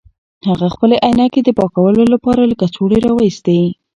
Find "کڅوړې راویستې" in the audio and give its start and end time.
2.61-3.59